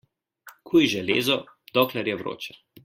[0.71, 1.39] Kuj železo,
[1.79, 2.63] dokler je vroče.